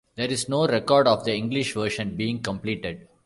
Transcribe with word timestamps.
There 0.15 0.31
is 0.31 0.49
no 0.49 0.65
record 0.67 1.05
of 1.07 1.25
the 1.25 1.35
English 1.35 1.75
version 1.75 2.15
being 2.15 2.41
completed. 2.41 3.07